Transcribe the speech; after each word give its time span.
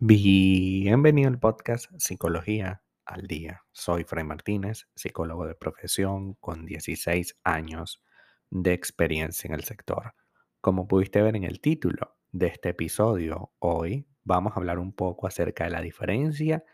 Bienvenido 0.00 1.28
al 1.28 1.38
podcast 1.38 1.90
Psicología 1.98 2.82
al 3.04 3.26
Día. 3.26 3.62
Soy 3.72 4.04
Fray 4.04 4.24
Martínez, 4.24 4.88
psicólogo 4.94 5.46
de 5.46 5.54
profesión 5.54 6.32
con 6.34 6.64
16 6.64 7.38
años 7.44 8.02
de 8.48 8.72
experiencia 8.72 9.48
en 9.48 9.54
el 9.54 9.64
sector. 9.64 10.14
Como 10.62 10.88
pudiste 10.88 11.20
ver 11.20 11.36
en 11.36 11.44
el 11.44 11.60
título 11.60 12.16
de 12.32 12.46
este 12.46 12.70
episodio, 12.70 13.52
hoy 13.58 14.06
vamos 14.24 14.52
a 14.52 14.60
hablar 14.60 14.78
un 14.78 14.92
poco 14.92 15.26
acerca 15.26 15.64
de 15.64 15.70
la 15.70 15.82
diferencia 15.82 16.64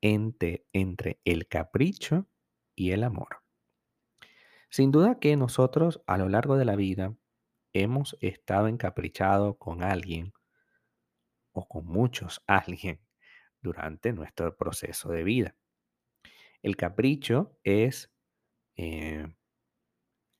entre, 0.00 0.66
entre 0.72 1.20
el 1.24 1.48
capricho 1.48 2.26
y 2.74 2.90
el 2.90 3.04
amor. 3.04 3.42
Sin 4.72 4.90
duda 4.90 5.18
que 5.18 5.36
nosotros 5.36 6.00
a 6.06 6.16
lo 6.16 6.30
largo 6.30 6.56
de 6.56 6.64
la 6.64 6.76
vida 6.76 7.14
hemos 7.74 8.16
estado 8.22 8.68
encaprichados 8.68 9.58
con 9.58 9.82
alguien 9.82 10.32
o 11.52 11.68
con 11.68 11.84
muchos 11.84 12.42
alguien 12.46 12.98
durante 13.60 14.14
nuestro 14.14 14.56
proceso 14.56 15.10
de 15.10 15.24
vida. 15.24 15.54
El 16.62 16.76
capricho 16.76 17.58
es 17.64 18.10
eh, 18.76 19.26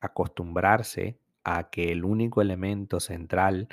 acostumbrarse 0.00 1.20
a 1.44 1.68
que 1.68 1.92
el 1.92 2.02
único 2.02 2.40
elemento 2.40 3.00
central 3.00 3.68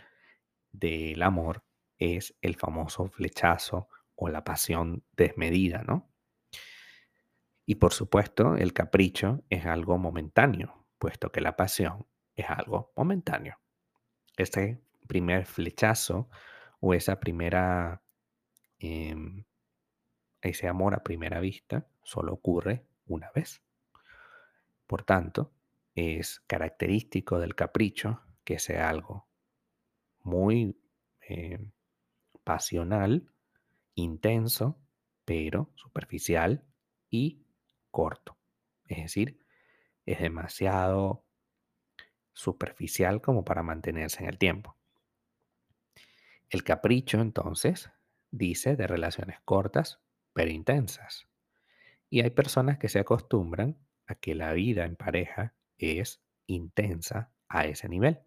del 0.74 1.24
amor 1.24 1.64
es 2.00 2.36
el 2.42 2.58
famoso 2.58 3.08
flechazo 3.08 3.88
o 4.14 4.28
la 4.28 4.44
pasión 4.44 5.06
desmedida, 5.16 5.84
¿no? 5.84 6.09
Y 7.70 7.76
por 7.76 7.94
supuesto, 7.94 8.56
el 8.56 8.74
capricho 8.74 9.44
es 9.48 9.68
algo 9.68 10.00
momentáneo, 10.00 10.88
puesto 10.98 11.32
que 11.32 11.40
la 11.40 11.56
pasión 11.56 12.08
es 12.36 12.50
algo 12.50 12.92
momentáneo. 12.96 13.60
Este 14.38 14.82
primer 15.08 15.46
flechazo 15.46 16.32
o 16.80 16.96
esa 16.96 17.20
primera, 17.20 18.02
em, 18.80 19.44
ese 20.42 20.68
amor 20.68 20.96
a 20.96 21.04
primera 21.04 21.40
vista 21.42 21.88
solo 22.02 22.34
ocurre 22.34 22.88
una 23.06 23.30
vez. 23.36 23.62
Por 24.88 25.04
tanto, 25.04 25.54
es 25.94 26.40
característico 26.48 27.38
del 27.38 27.54
capricho 27.54 28.24
que 28.46 28.58
sea 28.58 28.90
algo 28.90 29.28
muy 30.24 30.76
em, 31.22 31.72
pasional, 32.44 33.32
intenso, 33.94 34.76
pero 35.24 35.70
superficial 35.76 36.66
y 37.12 37.46
corto. 37.92 38.38
Es 38.86 38.98
decir, 38.98 39.40
es 40.06 40.20
demasiado 40.20 41.26
superficial 42.34 43.22
como 43.22 43.44
para 43.46 43.64
mantenerse 43.64 44.24
en 44.24 44.30
el 44.30 44.38
tiempo. 44.38 44.76
El 46.50 46.64
capricho, 46.64 47.20
entonces, 47.20 47.92
dice 48.32 48.76
de 48.76 48.88
relaciones 48.88 49.40
cortas 49.42 50.00
pero 50.34 50.52
intensas. 50.52 51.28
Y 52.10 52.22
hay 52.22 52.30
personas 52.30 52.78
que 52.78 52.88
se 52.88 53.00
acostumbran 53.00 53.78
a 54.08 54.16
que 54.16 54.36
la 54.36 54.54
vida 54.54 54.86
en 54.86 54.96
pareja 54.96 55.54
es 55.78 56.24
intensa 56.48 57.32
a 57.50 57.66
ese 57.66 57.90
nivel. 57.90 58.20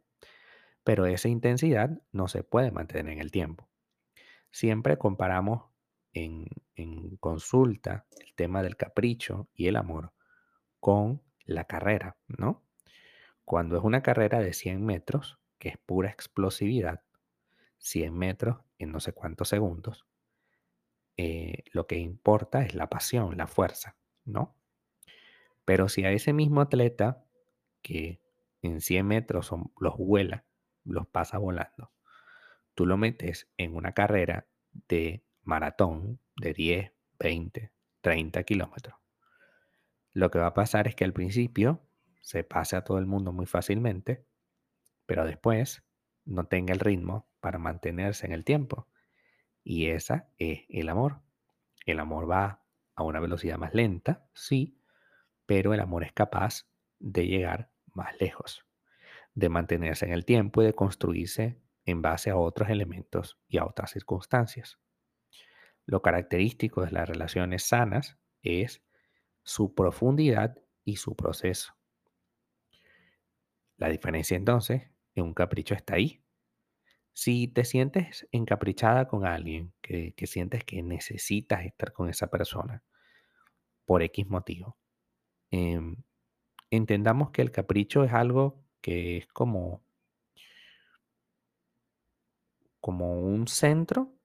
Pero 0.84 1.06
esa 1.06 1.28
intensidad 1.28 2.02
no 2.12 2.28
se 2.28 2.42
puede 2.44 2.70
mantener 2.70 3.14
en 3.14 3.20
el 3.20 3.30
tiempo. 3.30 3.68
Siempre 4.50 4.98
comparamos 4.98 5.71
en, 6.12 6.46
consulta 7.20 8.06
el 8.18 8.34
tema 8.34 8.62
del 8.62 8.76
capricho 8.76 9.48
y 9.54 9.68
el 9.68 9.76
amor 9.76 10.12
con 10.80 11.22
la 11.44 11.64
carrera, 11.64 12.16
¿no? 12.26 12.62
Cuando 13.44 13.76
es 13.76 13.84
una 13.84 14.02
carrera 14.02 14.40
de 14.40 14.52
100 14.52 14.84
metros, 14.84 15.38
que 15.58 15.68
es 15.68 15.78
pura 15.78 16.10
explosividad, 16.10 17.02
100 17.78 18.16
metros 18.16 18.58
en 18.78 18.92
no 18.92 19.00
sé 19.00 19.12
cuántos 19.12 19.48
segundos, 19.48 20.06
eh, 21.16 21.64
lo 21.72 21.86
que 21.86 21.98
importa 21.98 22.62
es 22.62 22.74
la 22.74 22.88
pasión, 22.88 23.36
la 23.36 23.46
fuerza, 23.46 23.96
¿no? 24.24 24.56
Pero 25.64 25.88
si 25.88 26.04
a 26.04 26.10
ese 26.10 26.32
mismo 26.32 26.60
atleta 26.60 27.24
que 27.82 28.20
en 28.62 28.80
100 28.80 29.06
metros 29.06 29.52
los 29.78 29.96
vuela, 29.96 30.44
los 30.84 31.06
pasa 31.06 31.38
volando, 31.38 31.92
tú 32.74 32.86
lo 32.86 32.96
metes 32.96 33.48
en 33.56 33.76
una 33.76 33.92
carrera 33.92 34.46
de 34.88 35.22
maratón 35.42 36.20
de 36.36 36.52
10, 36.52 36.92
20, 37.18 37.72
30 38.00 38.42
kilómetros, 38.44 39.02
lo 40.12 40.30
que 40.30 40.38
va 40.38 40.48
a 40.48 40.54
pasar 40.54 40.88
es 40.88 40.94
que 40.94 41.04
al 41.04 41.12
principio 41.12 41.80
se 42.20 42.44
pase 42.44 42.76
a 42.76 42.84
todo 42.84 42.98
el 42.98 43.06
mundo 43.06 43.32
muy 43.32 43.46
fácilmente, 43.46 44.26
pero 45.06 45.24
después 45.24 45.82
no 46.24 46.44
tenga 46.46 46.72
el 46.74 46.80
ritmo 46.80 47.26
para 47.40 47.58
mantenerse 47.58 48.26
en 48.26 48.32
el 48.32 48.44
tiempo. 48.44 48.88
Y 49.64 49.86
esa 49.86 50.28
es 50.38 50.60
el 50.68 50.88
amor. 50.88 51.20
El 51.86 51.98
amor 51.98 52.30
va 52.30 52.62
a 52.94 53.02
una 53.02 53.20
velocidad 53.20 53.58
más 53.58 53.74
lenta, 53.74 54.26
sí, 54.34 54.78
pero 55.46 55.72
el 55.72 55.80
amor 55.80 56.04
es 56.04 56.12
capaz 56.12 56.66
de 56.98 57.26
llegar 57.26 57.70
más 57.94 58.14
lejos, 58.20 58.66
de 59.34 59.48
mantenerse 59.48 60.04
en 60.04 60.12
el 60.12 60.24
tiempo 60.24 60.62
y 60.62 60.66
de 60.66 60.74
construirse 60.74 61.58
en 61.84 62.02
base 62.02 62.30
a 62.30 62.36
otros 62.36 62.68
elementos 62.68 63.38
y 63.48 63.58
a 63.58 63.64
otras 63.64 63.90
circunstancias. 63.90 64.78
Lo 65.86 66.02
característico 66.02 66.84
de 66.84 66.92
las 66.92 67.08
relaciones 67.08 67.64
sanas 67.64 68.18
es 68.42 68.82
su 69.42 69.74
profundidad 69.74 70.58
y 70.84 70.96
su 70.96 71.16
proceso. 71.16 71.74
La 73.76 73.88
diferencia 73.88 74.36
entonces 74.36 74.90
en 75.14 75.24
un 75.24 75.34
capricho 75.34 75.74
está 75.74 75.94
ahí, 75.94 76.22
si 77.14 77.48
te 77.48 77.64
sientes 77.64 78.26
encaprichada 78.32 79.06
con 79.06 79.26
alguien, 79.26 79.74
que, 79.82 80.14
sientes 80.26 80.64
que 80.64 80.82
necesitas 80.82 81.64
estar 81.64 81.92
con 81.92 82.08
esa 82.08 82.28
persona 82.28 82.82
por 83.84 84.02
X 84.02 84.26
motivo, 84.28 84.78
em, 85.50 85.96
entendamos 86.70 87.30
que 87.30 87.42
el 87.42 87.50
capricho 87.50 88.04
es 88.04 88.12
algo 88.12 88.64
que 88.80 89.18
es 89.18 89.26
como, 89.28 89.84
como 92.80 93.20
un 93.20 93.46
centro 93.46 94.18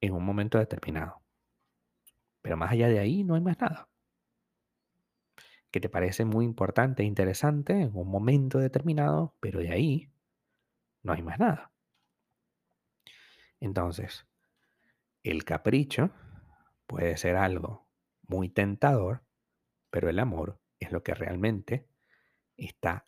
en 0.00 0.12
un 0.12 0.24
momento 0.24 0.58
determinado. 0.58 1.22
Pero 2.42 2.56
más 2.56 2.72
allá 2.72 2.88
de 2.88 2.98
ahí 2.98 3.24
no 3.24 3.34
hay 3.34 3.40
más 3.40 3.60
nada. 3.60 3.88
Que 5.70 5.80
te 5.80 5.88
parece 5.88 6.24
muy 6.24 6.44
importante 6.44 7.02
e 7.02 7.06
interesante 7.06 7.74
en 7.74 7.90
un 7.94 8.08
momento 8.08 8.58
determinado, 8.58 9.34
pero 9.40 9.60
de 9.60 9.70
ahí 9.70 10.10
no 11.02 11.12
hay 11.12 11.22
más 11.22 11.38
nada. 11.38 11.72
Entonces, 13.60 14.26
el 15.22 15.44
capricho 15.44 16.10
puede 16.86 17.16
ser 17.16 17.36
algo 17.36 17.88
muy 18.26 18.48
tentador, 18.48 19.24
pero 19.90 20.08
el 20.08 20.18
amor 20.18 20.60
es 20.80 20.92
lo 20.92 21.02
que 21.02 21.14
realmente 21.14 21.86
está, 22.56 23.06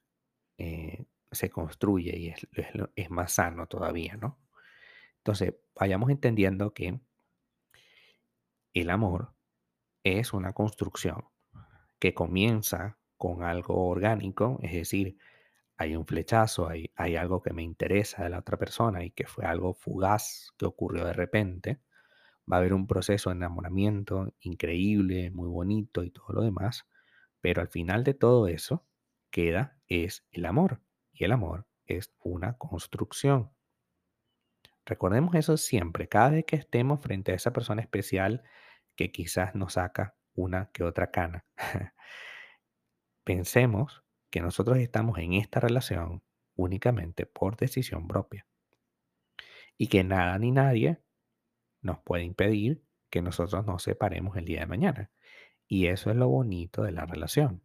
eh, 0.59 1.07
se 1.31 1.51
construye 1.51 2.17
y 2.19 2.29
es, 2.29 2.47
es 2.97 3.11
más 3.11 3.33
sano 3.33 3.67
todavía, 3.67 4.17
¿no? 4.17 4.39
Entonces, 5.21 5.55
vayamos 5.79 6.11
entendiendo 6.11 6.73
que 6.73 7.01
el 8.75 8.91
amor 8.91 9.35
es 10.05 10.33
una 10.33 10.53
construcción 10.53 11.25
que 11.99 12.15
comienza 12.15 12.99
con 13.17 13.43
algo 13.43 13.89
orgánico, 13.89 14.59
es 14.63 14.73
decir, 14.73 15.19
hay 15.77 15.97
un 15.97 16.07
flechazo, 16.07 16.69
hay, 16.69 16.91
hay 16.97 17.17
algo 17.17 17.43
que 17.43 17.53
me 17.53 17.63
interesa 17.63 18.25
de 18.25 18.31
la 18.31 18.39
otra 18.39 18.57
persona 18.59 19.05
y 19.05 19.11
que 19.11 19.27
fue 19.27 19.45
algo 19.45 19.75
fugaz 19.75 20.51
que 20.59 20.67
ocurrió 20.67 21.05
de 21.05 21.13
repente, 21.13 21.81
va 22.51 22.57
a 22.57 22.61
haber 22.61 22.75
un 22.75 22.87
proceso 22.87 23.31
de 23.31 23.37
enamoramiento 23.37 24.35
increíble, 24.41 25.31
muy 25.31 25.49
bonito 25.49 26.03
y 26.03 26.11
todo 26.11 26.33
lo 26.35 26.43
demás, 26.43 26.87
pero 27.41 27.61
al 27.63 27.69
final 27.69 28.05
de 28.05 28.15
todo 28.15 28.49
eso 28.49 28.87
queda 29.31 29.79
es 29.87 30.27
el 30.33 30.47
amor 30.47 30.81
y 31.13 31.25
el 31.25 31.33
amor 31.33 31.67
es 31.87 32.13
una 32.21 32.57
construcción. 32.57 33.51
Recordemos 34.91 35.37
eso 35.37 35.57
siempre, 35.57 36.09
cada 36.09 36.31
vez 36.31 36.45
que 36.45 36.57
estemos 36.57 37.01
frente 37.01 37.31
a 37.31 37.37
esa 37.37 37.53
persona 37.53 37.81
especial 37.81 38.43
que 38.97 39.13
quizás 39.13 39.55
nos 39.55 39.75
saca 39.75 40.17
una 40.35 40.73
que 40.73 40.83
otra 40.83 41.13
cana. 41.13 41.47
Pensemos 43.23 44.03
que 44.31 44.41
nosotros 44.41 44.79
estamos 44.79 45.17
en 45.19 45.35
esta 45.35 45.61
relación 45.61 46.25
únicamente 46.57 47.25
por 47.25 47.57
decisión 47.57 48.09
propia. 48.09 48.49
Y 49.79 49.87
que 49.87 50.03
nada 50.03 50.37
ni 50.41 50.51
nadie 50.51 51.01
nos 51.83 52.01
puede 52.01 52.25
impedir 52.25 52.85
que 53.11 53.23
nosotros 53.23 53.65
nos 53.67 53.85
separemos 53.85 54.37
el 54.37 54.45
día 54.45 54.59
de 54.59 54.67
mañana. 54.67 55.13
Y 55.69 55.87
eso 55.87 56.11
es 56.11 56.17
lo 56.17 56.29
bonito 56.29 56.83
de 56.83 56.91
la 56.91 57.07
relación. 57.07 57.63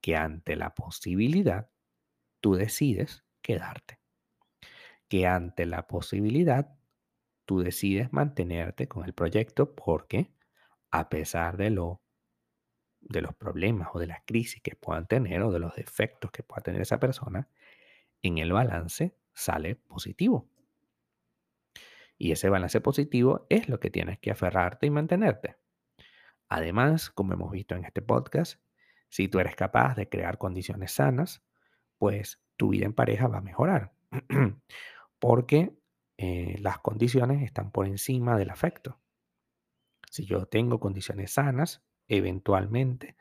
Que 0.00 0.16
ante 0.16 0.56
la 0.56 0.74
posibilidad, 0.74 1.70
tú 2.40 2.56
decides 2.56 3.24
quedarte. 3.40 4.03
Que 5.14 5.28
ante 5.28 5.64
la 5.64 5.86
posibilidad, 5.86 6.76
tú 7.44 7.60
decides 7.60 8.12
mantenerte 8.12 8.88
con 8.88 9.04
el 9.04 9.12
proyecto 9.12 9.72
porque 9.76 10.32
a 10.90 11.08
pesar 11.08 11.56
de 11.56 11.70
lo 11.70 12.02
de 12.98 13.22
los 13.22 13.32
problemas 13.32 13.90
o 13.92 14.00
de 14.00 14.08
las 14.08 14.22
crisis 14.26 14.60
que 14.60 14.74
puedan 14.74 15.06
tener 15.06 15.40
o 15.42 15.52
de 15.52 15.60
los 15.60 15.76
defectos 15.76 16.32
que 16.32 16.42
pueda 16.42 16.62
tener 16.62 16.80
esa 16.80 16.98
persona, 16.98 17.48
en 18.22 18.38
el 18.38 18.52
balance 18.52 19.16
sale 19.32 19.76
positivo. 19.76 20.50
Y 22.18 22.32
ese 22.32 22.48
balance 22.48 22.80
positivo 22.80 23.46
es 23.50 23.68
lo 23.68 23.78
que 23.78 23.90
tienes 23.90 24.18
que 24.18 24.32
aferrarte 24.32 24.86
y 24.86 24.90
mantenerte. 24.90 25.54
Además, 26.48 27.10
como 27.10 27.34
hemos 27.34 27.52
visto 27.52 27.76
en 27.76 27.84
este 27.84 28.02
podcast, 28.02 28.60
si 29.10 29.28
tú 29.28 29.38
eres 29.38 29.54
capaz 29.54 29.94
de 29.94 30.08
crear 30.08 30.38
condiciones 30.38 30.90
sanas, 30.90 31.44
pues 31.98 32.42
tu 32.56 32.70
vida 32.70 32.86
en 32.86 32.94
pareja 32.94 33.28
va 33.28 33.38
a 33.38 33.42
mejorar. 33.42 33.92
Porque 35.26 35.74
eh, 36.18 36.58
las 36.60 36.80
condiciones 36.80 37.42
están 37.42 37.70
por 37.70 37.86
encima 37.86 38.36
del 38.36 38.50
afecto. 38.50 39.00
Si 40.10 40.26
yo 40.26 40.44
tengo 40.44 40.78
condiciones 40.78 41.32
sanas, 41.32 41.82
eventualmente 42.08 43.16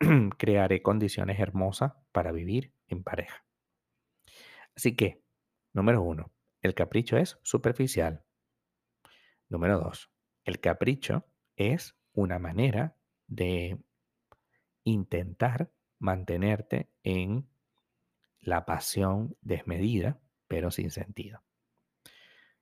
crearé 0.38 0.80
condiciones 0.80 1.38
hermosas 1.38 1.92
para 2.10 2.32
vivir 2.32 2.72
en 2.86 3.02
pareja. 3.02 3.44
Así 4.74 4.96
que, 4.96 5.22
número 5.74 6.00
uno, 6.00 6.32
el 6.62 6.72
capricho 6.72 7.18
es 7.18 7.38
superficial. 7.42 8.24
Número 9.50 9.78
dos, 9.78 10.10
el 10.42 10.58
capricho 10.58 11.26
es 11.56 11.98
una 12.14 12.38
manera 12.38 12.96
de 13.26 13.78
intentar 14.84 15.70
mantenerte 15.98 16.88
en 17.02 17.46
la 18.40 18.64
pasión 18.64 19.36
desmedida, 19.42 20.18
pero 20.48 20.70
sin 20.70 20.90
sentido. 20.90 21.42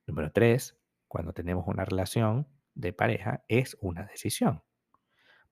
Número 0.06 0.32
tres, 0.32 0.76
cuando 1.08 1.32
tenemos 1.32 1.66
una 1.66 1.84
relación 1.84 2.48
de 2.74 2.92
pareja, 2.92 3.44
es 3.48 3.76
una 3.80 4.04
decisión. 4.04 4.62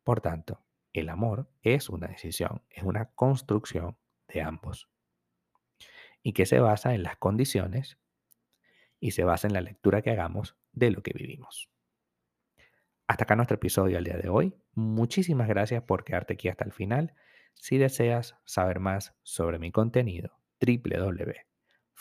Por 0.03 0.21
tanto, 0.21 0.65
el 0.93 1.09
amor 1.09 1.51
es 1.63 1.89
una 1.89 2.09
decisión, 2.09 2.63
es 2.71 2.83
una 2.83 3.07
construcción 3.13 3.97
de 4.29 4.43
ambos. 4.43 4.89
Y 6.23 6.33
que 6.33 6.47
se 6.47 6.61
basa 6.61 6.95
en 6.95 7.03
las 7.03 7.17
condiciones 7.17 7.99
y 9.01 9.13
se 9.13 9.25
basa 9.25 9.49
en 9.49 9.55
la 9.55 9.61
lectura 9.61 10.03
que 10.03 10.11
hagamos 10.11 10.57
de 10.73 10.91
lo 10.91 11.03
que 11.03 11.13
vivimos. 11.15 11.71
Hasta 13.07 13.25
acá 13.25 13.37
nuestro 13.37 13.57
episodio 13.57 13.99
al 13.99 14.05
día 14.05 14.17
de 14.17 14.29
hoy. 14.29 14.55
Muchísimas 14.75 15.49
gracias 15.49 15.83
por 15.83 16.05
quedarte 16.05 16.35
aquí 16.35 16.49
hasta 16.49 16.65
el 16.65 16.73
final. 16.73 17.15
Si 17.55 17.79
deseas 17.79 18.37
saber 18.45 18.81
más 18.81 19.15
sobre 19.23 19.59
mi 19.59 19.73
contenido, 19.73 20.39